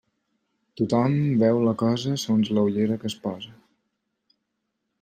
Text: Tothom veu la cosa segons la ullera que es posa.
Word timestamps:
Tothom 0.79 1.17
veu 1.43 1.59
la 1.67 1.75
cosa 1.83 2.15
segons 2.23 2.51
la 2.59 2.63
ullera 2.69 2.99
que 3.03 3.09
es 3.13 3.19
posa. 3.27 3.55